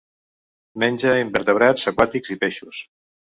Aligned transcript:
Menja 0.83 1.11
invertebrats 1.25 1.85
aquàtics 1.93 2.35
i 2.37 2.41
peixos. 2.45 2.81